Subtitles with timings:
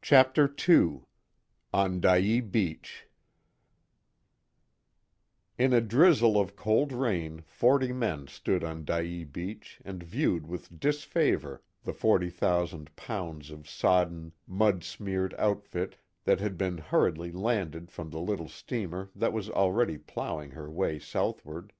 [0.00, 1.02] CHAPTER II
[1.74, 3.06] ON DYEA BEACH
[5.58, 10.80] In a drizzle of cold rain forty men stood on Dyea beach and viewed with
[10.80, 17.90] disfavor the forty thousand pounds of sodden, mud smeared outfit that had been hurriedly landed
[17.90, 21.74] from the little steamer that was already plowing her way southward.